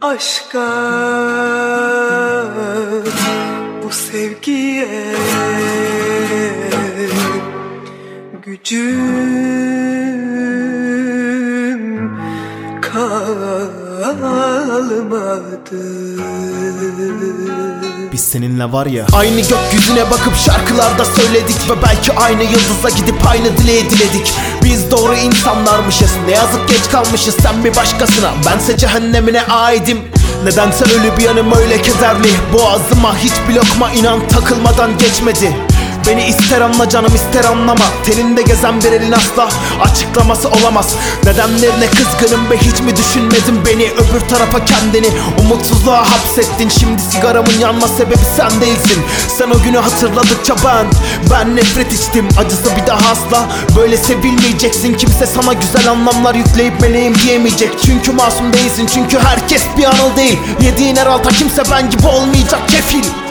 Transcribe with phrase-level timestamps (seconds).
[0.00, 0.68] aşka
[3.84, 5.14] Bu sevgiye
[8.46, 9.48] Gücüm
[13.98, 15.82] kalmadı
[18.12, 19.06] Biz seninle var ya.
[19.12, 24.32] Aynı gökyüzüne bakıp şarkılarda söyledik Ve belki aynı yıldıza gidip aynı dileği diledik.
[24.64, 27.36] Biz doğru insanlarmışız Ne yazık geç kalmışız.
[27.42, 29.98] Sen bir başkasına Bense cehennemine aidim.
[30.44, 32.28] Nedense ölü bir yanım öyle kederli.
[32.52, 35.56] Boğazıma hiçbir lokma inan takılmadan geçmedi.
[36.06, 37.84] Beni ister anla canım ister anlama.
[38.04, 39.48] Telinde gezen bir elin asla
[39.82, 40.94] açıklaması olamaz.
[41.24, 43.90] Nedenlerine kızgınım ve hiç mi düşünmedin beni?
[43.90, 45.08] Öbür tarafa kendini
[45.40, 46.68] umutsuzluğa hapsettin.
[46.68, 49.02] Şimdi sigaramın yanma sebebi sen değilsin.
[49.38, 50.86] Sen o günü hatırladıkça ben
[51.30, 52.28] Ben nefret içtim.
[52.38, 54.94] Acısı bir daha asla Böyle sevilmeyeceksin.
[54.94, 57.70] Kimse sana güzel anlamlar yükleyip meleğim diyemeyecek.
[57.86, 60.38] Çünkü masum değilsin çünkü herkes bir anıl değil.
[60.60, 62.68] Yediğin her alta kimse ben gibi olmayacak.
[62.68, 63.27] Kefil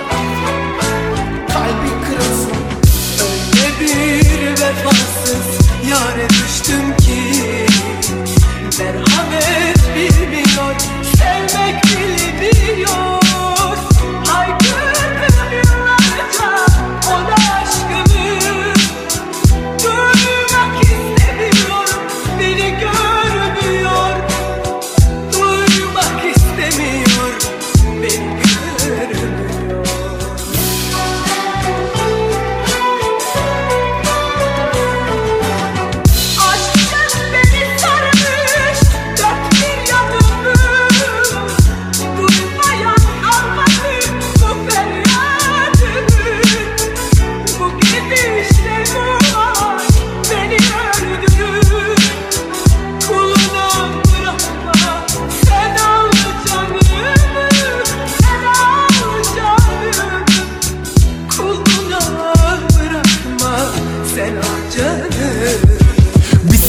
[64.88, 65.77] Biz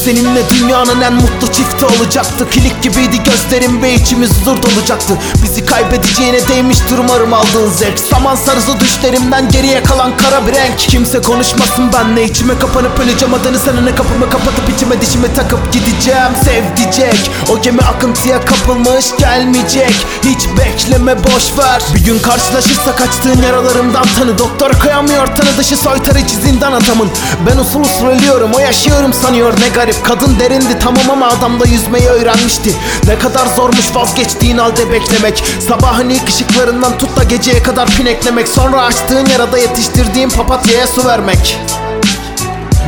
[0.09, 5.15] seninle dünyanın en mutlu çifti olacaktık Kilik gibiydi gözlerim ve içimiz huzur dolacaktı.
[5.43, 7.99] Bizi kaybedeceğine değmiştir umarım aldığın zevk.
[7.99, 10.79] Saman sarısı düşlerimden geriye kalan kara bir renk.
[10.79, 13.35] Kimse konuşmasın benle içime kapanıp öleceğim.
[13.35, 16.33] Adını senene kapımı kapatıp içime dişimi takıp gideceğim.
[16.45, 19.95] Sevdicek o gemi akıntıya kapılmış gelmeyecek.
[20.25, 21.83] Hiç bekleme boş ver.
[21.95, 24.39] Bir gün karşılaşırsa kaçtığın yaralarımdan tanı.
[24.39, 27.11] Doktor koyamıyor tanı dışı soytarıcı zindan adamın.
[27.47, 29.53] Ben usul usul ölüyorum o yaşıyorum sanıyor.
[29.61, 32.75] Ne garip Kadın derindi tamam ama adam da yüzmeyi öğrenmişti.
[33.07, 35.45] Ne kadar zormuş vazgeçtiğin halde beklemek.
[35.69, 38.49] Sabahın ilk ışıklarından tut da geceye kadar pineklemek.
[38.49, 41.59] Sonra açtığın yarada yetiştirdiğin papatyaya su vermek.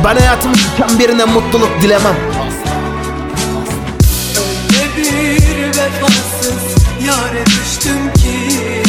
[0.03, 2.15] Ben hayatımı tüken birine mutluluk dilemem.
[4.37, 8.83] Öyle bir vefasız yare düştüm ki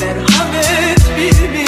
[0.00, 1.65] Merhamet